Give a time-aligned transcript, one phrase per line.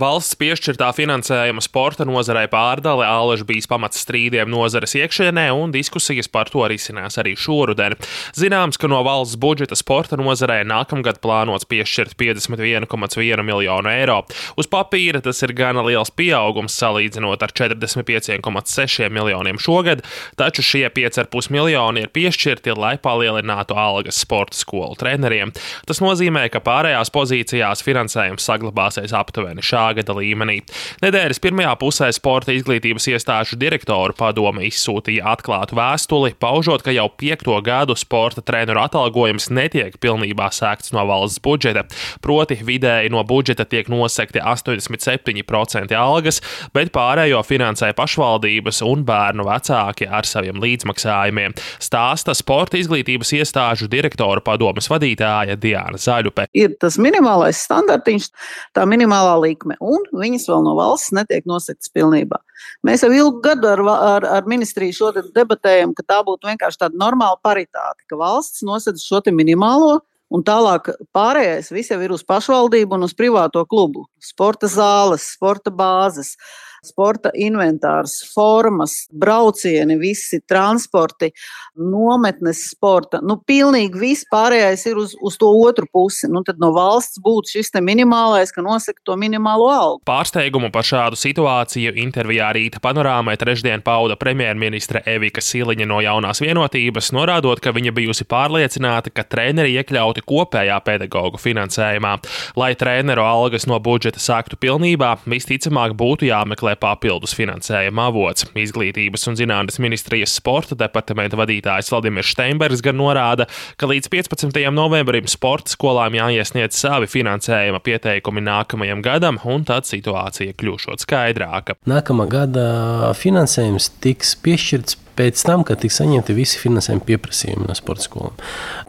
[0.00, 6.48] Valsts piešķirtā finansējuma sporta nozarei pārdale ālež bijis pamats strīdiem nozares iekšienē, un diskusijas par
[6.48, 7.98] to risinās arī šoruden.
[8.38, 14.22] Zināms, ka no valsts budžeta sporta nozarei nākamgad plānots piešķirt 51,1 miljonu eiro.
[14.56, 20.00] Uz papīra tas ir gana liels pieaugums salīdzinot ar 45,6 miljoniem šogad,
[20.40, 25.52] taču šie 5,5 miljoni ir piešķirti, lai palielinātu algas sporta skolu treneriem.
[25.84, 30.60] Tas nozīmē, ka pārējās pozīcijās finansējums saglabāsies aptuveni šā gada līmenī.
[31.04, 37.56] Nedēļas pirmajā pusē sporta izglītības iestāžu direktoru padome izsūtīja atklātu vēstuli, paužot, ka jau piekto
[37.64, 41.86] gadu sporta treneru atalgojums netiek pilnībā sēgts no valsts budžeta.
[42.24, 46.40] Proti, vidēji no budžeta tiek nosekti 87% algas,
[46.74, 51.56] bet pārējo finansē pašvaldības un bērnu vecāki ar saviem līdzmaksājumiem.
[51.82, 56.48] Stāsta sporta izglītības iestāžu direktoru padomas vadītāja Diana Zaļupe.
[56.56, 58.30] Ir tas minimālais standartiņš,
[58.76, 62.38] tā minimālā likme, un viņas vēl no valsts netiek nosaktas pilnībā.
[62.86, 67.00] Mēs jau ilgu gadu ar, ar, ar ministriju šo debatējam, ka tā būtu vienkārši tāda
[67.00, 70.00] normāla paritāte, ka valsts nosaka šo minimālo.
[70.30, 74.04] Un tālāk pārējais jau ir uz pašvaldību un uz privāto klubu.
[74.22, 81.30] Sporta zāles, sporta bāzes, uh, sporta inventārs, formas, braucieni, visi transporti,
[81.76, 83.20] nometnes sporta.
[83.24, 86.28] Nu, pilnīgi viss pārējais ir uz, uz to otru pusi.
[86.30, 90.00] Nu, tad no valsts būtu šis minimālais, ka nosaka to minimālo algu.
[90.08, 97.12] Pārsteigumu par šādu situāciju intervijā Rīta panorāmai trešdien pauda premjerministre Evika Siliņa no jaunās vienotības,
[97.16, 102.16] norādot, ka viņa bijusi pārliecināta, ka treneri iekļauti kopējā pedagoģu finansējumā.
[102.60, 108.46] Lai treneru algas no budžeta sāktu pilnībā, visticamāk būtu jāmeklē jāmeklē papildus finansējuma avots.
[108.54, 113.46] Izglītības un zinātnes ministrijas sporta departamenta vadītājs Vladimirs Steinbergs gan norāda,
[113.76, 114.70] ka līdz 15.
[114.70, 121.76] novembrim sporta skolām jāiesniedz savi finansējuma pieteikumi nākamajam gadam, un tad situācija kļūšot skaidrāka.
[121.86, 128.06] Nākamā gada finansējums tiks piešķirts pēc tam, kad tiks saņemti visi finansējuma pieprasījumi no sporta
[128.06, 128.36] skolām.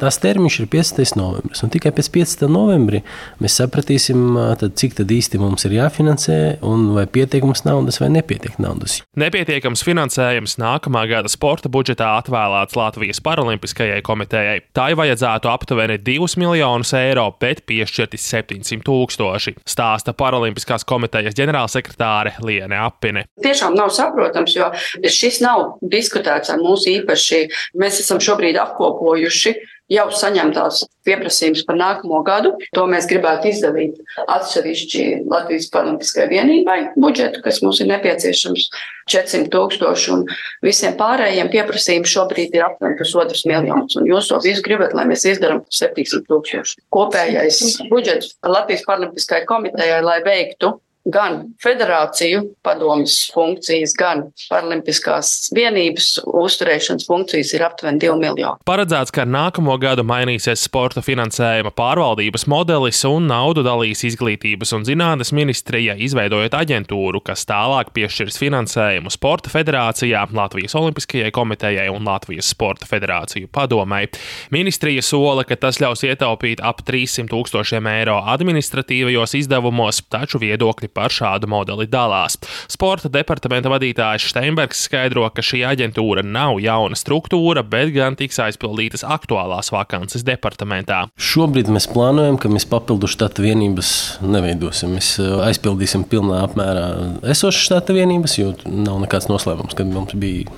[0.01, 1.17] Tās termiņš ir 15.
[1.19, 1.63] novembris.
[1.71, 2.47] Tikai pēc 15.
[2.51, 3.01] novembra
[3.41, 4.23] mēs sapratīsim,
[4.59, 6.37] tad, cik tad īsti mums ir jāfinansē,
[6.67, 8.99] un vai pietiek mums naudas vai nepietiek naudas.
[9.19, 14.57] Nepietiekams finansējums nākamā gada sporta budžetā atvēlēts Latvijas Paralimpiskajai komitejai.
[14.75, 22.37] Tā ir vajadzētu aptuveni 2 miljonus eiro, bet piešķirti 700 tūkstoši, stāsta Paralimpiskās komitejas ģenerālsekretāre
[22.45, 23.25] Liene Apine.
[23.43, 24.69] Tiešām nav saprotams, jo
[25.07, 27.49] šis nav diskutēts diskutēts ar mūsu īpaši.
[27.75, 29.55] Mēs esam šobrīd apkopojuši
[29.91, 32.53] jau saņemtās pieprasījumus par nākamo gadu.
[32.75, 38.69] To mēs gribētu izdalīt atsevišķi Latvijas Paralimpiskajai vienībai budžetu, kas mums ir nepieciešams
[39.11, 40.23] 400 tūkstoši, un
[40.63, 43.97] visiem pārējiem pieprasījumiem šobrīd ir aptuveni pusotras miljonus.
[43.99, 46.85] Un jūs to visu gribat, lai mēs izdarām 700 tūkstoši.
[46.95, 50.77] Kopējais budžets Latvijas Paralimpiskajai komitejai, lai veiktu
[51.09, 58.61] gan federāciju padomus funkcijas, gan paralimpiskās vienības uzturēšanas funkcijas ir aptuveni 2 miljoni.
[58.67, 64.85] Paredzēts, ka ar nākamo gadu mainīsies sporta finansējuma pārvaldības modelis un naudu dalīs izglītības un
[64.87, 72.51] zinātnes ministrija, izveidojot aģentūru, kas tālāk piešķirs finansējumu Sporta federācijā, Latvijas Olimpiskajai komitejai un Latvijas
[72.53, 74.05] Sporta federāciju padomai.
[74.53, 81.13] Ministrija sola, ka tas ļaus ietaupīt ap 300 tūkstošiem eiro administratīvajos izdevumos, taču viedokļi par
[81.13, 82.37] šādu modeli dalās.
[82.71, 89.05] Sporta departamenta vadītājs Steinbergs skaidro, ka šī aģentūra nav jauna struktūra, bet gan tiks aizpildītas
[89.07, 91.03] aktuālās vakances departamentā.
[91.21, 93.93] Šobrīd mēs plānojam, ka mēs papildu štata vienības
[94.25, 94.97] neveidosim.
[94.97, 96.87] Mēs uh, aizpildīsim pilnā apmērā
[97.33, 100.49] esošas štata vienības, jo nav nekāds noslēpums, kad mums bija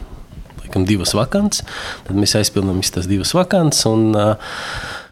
[0.64, 1.66] laikam, divas vakances.
[2.08, 3.86] Tad mēs aizpildām visas tās divas vakances.
[3.90, 4.36] Un, uh,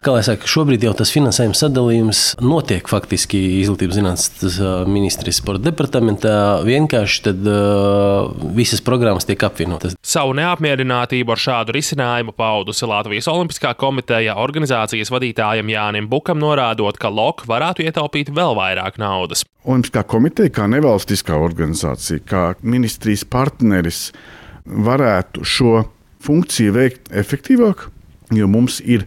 [0.01, 4.55] Kā jau teicu, šobrīd jau tas finansējuma sadalījums notiek faktiski Izglītības zinātnes
[4.89, 6.31] ministrijas sporta departamentā.
[6.65, 9.93] Vienkārši tad uh, visas programmas tiek apvienotas.
[10.01, 17.13] Savu neapmierinātību ar šādu risinājumu paudusi Latvijas Olimpiskā komiteja organizācijas vadītājam Jānim Bukam, norādot, ka
[17.13, 19.45] LOK varētu ietaupīt vēl vairāk naudas.
[19.69, 24.07] Olimpiskā komiteja, kā nevalstiskā organizācija, kā ministrijas partneris,
[24.65, 25.83] varētu šo
[26.25, 27.91] funkciju veikt efektīvāk,
[28.33, 29.05] jo mums ir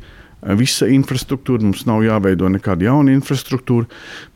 [0.60, 3.88] visa infrastruktūra, mums nav jāveido nekāda jauna infrastruktūra.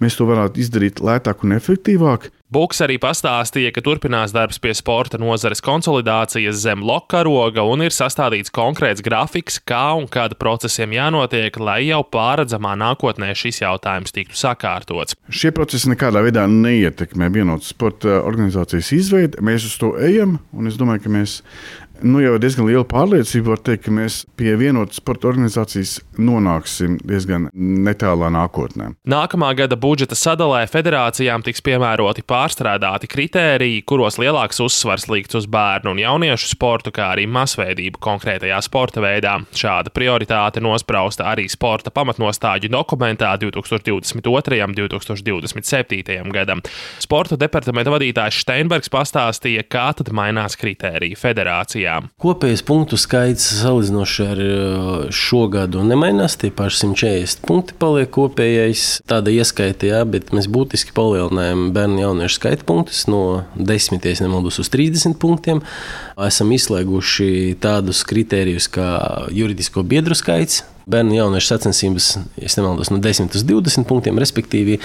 [0.02, 2.30] Mēs to varētu izdarīt lētāk un efektīvāk.
[2.48, 7.92] Buks arī pastāstīja, ka turpinās darbs pie sporta nozares konsolidācijas zem loka roga un ir
[7.92, 14.40] sastādīts konkrēts grafiks, kā un kāda procesiem jānotiek, lai jau pārredzamā nākotnē šis jautājums tiktu
[14.40, 15.18] sakārtots.
[15.28, 19.44] Šie procesi nekādā veidā neietekmē vienotas sporta organizācijas izveidi.
[19.44, 21.42] Mēs uz to ejam, un es domāju, ka mēs
[22.02, 27.48] nu, jau diezgan liela pārliecība var teikt, ka mēs pie vienotas sporta organizācijas nonāksim diezgan
[27.54, 28.92] netālā nākotnē.
[29.08, 35.94] Nākamā gada budžeta sadalē federācijām tiks piemēroti pārstrādāti kritēriji, kuros lielāks uzsvars likts uz bērnu
[35.94, 39.38] un jauniešu sportu, kā arī masveidību konkrētajā sporta veidā.
[39.56, 44.60] Šāda prioritāte nosprausta arī sporta pamatnostāļu dokumentā 2022.
[44.64, 46.32] un 2027.
[46.34, 46.62] gadam.
[47.02, 52.08] Sporta departamenta vadītājs Steinbergs pastāstīja, kā tad mainās kritēriji federācijā diskusijām.
[52.20, 56.36] Kopējais punktu skaits salīdzinoši ar uh, šo gadu nemainās.
[56.36, 59.02] Tie paši 140 punkti paliek kopējais.
[59.08, 64.68] Tāda ieskaita, jā, bet mēs būtiski palielinājām bērnu jauniešu skaita punktus no 10, nemaldos, uz
[64.72, 65.62] 30 punktiem.
[66.18, 68.88] Esam izslēguši tādus kritērijus kā
[69.32, 74.18] juridisko biedru skaits bērnu jauniešu sacensības, ja nemaldos, no 10 līdz 20 punktiem.
[74.20, 74.78] Respektīvi,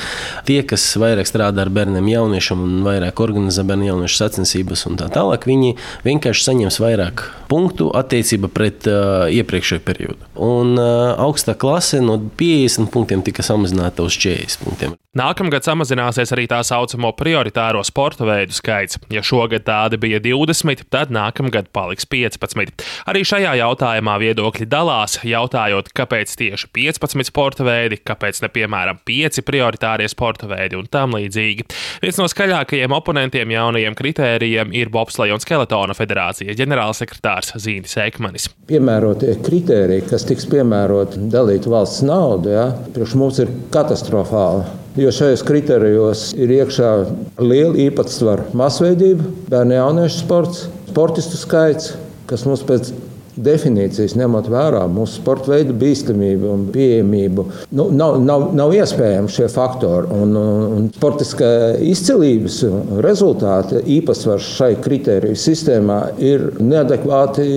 [0.47, 5.09] tie, kas vairāk strādā ar bērniem, jauniešiem un vairāk organizē bērnu jauniešu sacensības un tā
[5.13, 5.75] tālāk, viņi
[6.07, 10.33] vienkārši saņems vairāk punktu attiecībā pret uh, iepriekšējo periodu.
[10.35, 14.99] Un uh, augstā klase no 50 punktiem tika samazināta uz 40 punktiem.
[15.13, 18.97] Nākamgad samazināsies arī tā saucamo prioritāro sporta veidu skaits.
[19.13, 22.81] Ja šogad tādi bija 20, tad nākamgad paliks 15.
[23.11, 29.45] Arī šajā jautājumā viedokļi dalās, jautājot, kāpēc tieši 15 sporta veidi, kāpēc ne piemēram 5
[29.45, 31.69] prioritārie sporta veidi un tam līdzīgi.
[32.01, 38.49] Viens no skaļākajiem oponentiem jaunajiem kritērijiem ir Bobsleja un Skeletona federācijas ģenerālsekretārs Zīnis Ekmanis.
[38.65, 44.81] Piemērotie kritēriji, kas tiks piemēroti dalīt valsts naudu, ja, priekš mums ir katastrofāli.
[44.93, 46.89] Jo šajos kriterijos ir iekšā
[47.41, 51.95] liela īpatsvara masveidība, bērnu jauniešu sports, sportistu skaits,
[52.29, 52.91] kas mums pēc
[53.33, 57.45] definīcijas ņemot vērā mūsu sporta veidu bīstamību un pieejamību.
[57.73, 60.11] Nu, nav, nav, nav iespējami šie faktori.
[60.13, 61.49] Un, un, sportiskā
[61.81, 62.61] izcilības
[63.01, 67.47] rezultāti īpatsvars šai kritēriju sistēmā ir neadekvāti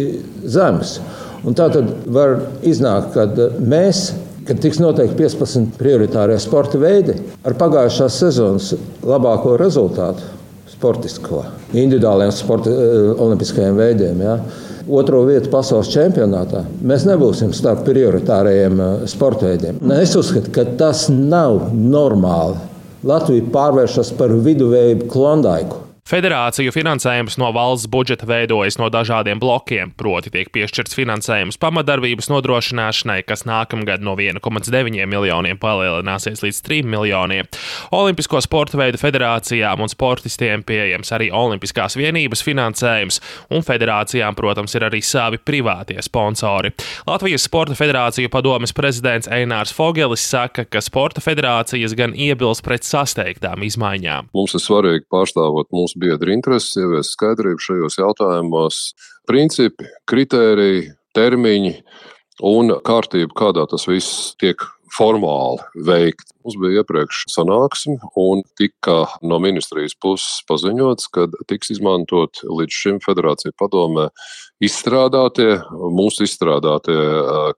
[0.49, 0.99] zems.
[1.47, 4.09] Un tā tad var iznākt, ka mēs
[4.47, 7.17] kad tiks noteikti 15 prioritārie sporta veidi
[7.47, 8.73] ar pagājušās sezonas
[9.07, 10.23] labāko rezultātu,
[10.71, 11.43] sportisko,
[11.75, 14.23] individuāliem sporta, eh, olimpiskajiem veidiem.
[14.23, 14.39] Ja.
[14.87, 19.81] Otro vietu pasaules čempionātā mēs nebūsim starp prioritārajiem eh, sporta veidiem.
[20.01, 22.63] Es uzskatu, ka tas nav normāli.
[23.07, 25.86] Latvija pārvēršas par viduvēju klondaiku.
[26.07, 33.25] Federāciju finansējums no valsts budžeta veidojas no dažādiem blokiem, proti tiek piešķirts finansējums pamatdarbības nodrošināšanai,
[33.27, 37.49] kas nākamgad no 1,9 miljoniem palielināsies līdz 3 miljoniem.
[37.91, 43.19] Olimpisko sporta veidu federācijām un sportistiem pieejams arī Olimpiskās vienības finansējums,
[43.51, 46.71] un federācijām, protams, ir arī savi privātie sponsori.
[47.11, 53.67] Latvijas Sporta federāciju padomes prezidents Einārs Fogelis saka, ka sporta federācijas gan iebilst pret sasteigtām
[53.67, 54.31] izmaiņām.
[54.39, 58.95] Mums ir svarīgi pārstāvot mūsu mūsu biedru intereses, ieviest skaidrību šajos jautājumos,
[59.27, 61.83] principi, kritēriji, termiņi
[62.43, 64.61] un kārtība, kādā tas viss tiek
[64.97, 66.36] formāli veikt.
[66.47, 73.01] Mums bija iepriekš sanāksme, un tika no ministrijas puses paziņots, ka tiks izmantot līdz šim
[73.03, 74.13] federācija padomē
[74.63, 75.57] izstrādātie,
[75.93, 76.97] mūsu izstrādātie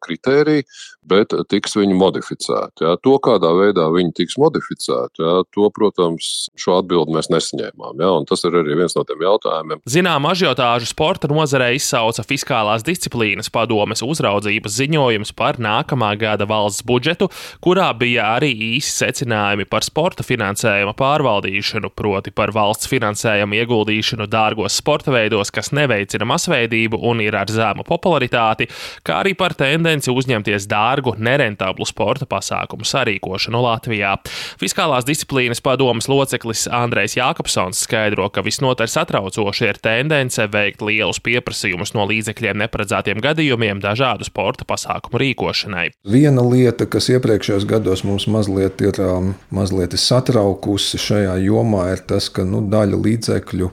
[0.03, 0.65] kritēriji,
[1.09, 2.85] bet tiks viņi modificēti.
[2.85, 2.97] Ja.
[3.05, 8.01] To, kādā veidā viņi tiks modificēti, ja, to, protams, šo atbildi mēs nesaņēmām.
[8.01, 9.85] Ja, tas ir arī viens no tiem jautājumiem.
[9.89, 17.31] Zinām, ažiotāžu sporta nozarē izsauca Fiskālās disciplīnas padomes uzraudzības ziņojums par nākamā gada valsts budžetu,
[17.65, 24.79] kurā bija arī īsi secinājumi par sporta finansējuma pārvaldīšanu, proti par valsts finansējumu ieguldīšanu dārgos
[24.79, 28.69] sporta veidos, kas neveicina masveidību un ir ar zēmu popularitāti,
[29.07, 34.15] kā arī par tendenci uzņemties dārgu, nerentablu sporta pasākumu sarīkošanu Latvijā.
[34.61, 41.95] Fiskālās disciplīnas padomas loceklis Andrejs Jākapsons skaidro, ka visnotaļ satraucoši ir tendence veikt lielus pieprasījumus
[41.97, 45.89] no līdzekļiem neparedzētiem gadījumiem dažādu sporta pasākumu rīkošanai.
[46.09, 52.29] Viena lieta, kas iepriekšējos gados mums mazliet ir um, mazliet satraukusi šajā jomā, ir tas,
[52.33, 53.71] ka nu, daļa līdzekļu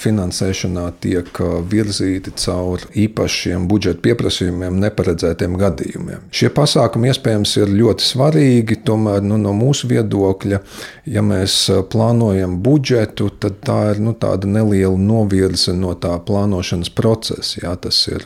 [0.00, 6.24] finansēšanā tiek uh, virzīti caur īpašiem budžeta pieprasījumiem, neparedzētiem gadījumiem.
[6.32, 10.62] Šie pasākumi iespējams ir ļoti svarīgi, tomēr nu, no mūsu viedokļa,
[11.12, 14.16] ja mēs uh, plānojam budžetu, tad tā ir nu,
[14.48, 17.60] neliela novirze no tā plānošanas procesa.
[17.62, 18.24] Jā, tas ir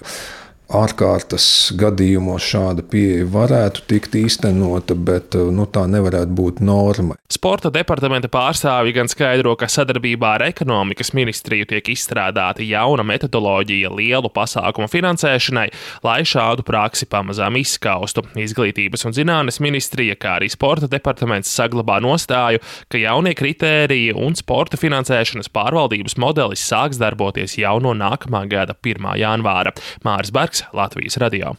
[0.72, 7.18] ārkārtas gadījumos šāda pieeja varētu tikt īstenota, bet nu, tā nevarētu būt norma.
[7.32, 14.30] Sporta departamenta pārstāvji gan skaidro, ka sadarbībā ar ekonomikas ministriju tiek izstrādāta jauna metodoloģija lielu
[14.34, 15.66] pasākumu finansēšanai,
[16.06, 18.24] lai šādu praksi pamazām izskaustu.
[18.38, 24.80] Izglītības un zinātnes ministrija, kā arī sporta departaments saglabā nostāju, ka jaunie kritēriji un sporta
[24.80, 29.10] finansēšanas pārvaldības modelis sāks darboties jau no nākamā gada 1.
[29.20, 29.74] janvāra.
[30.06, 31.52] Māris Bergs, Latvijas radio.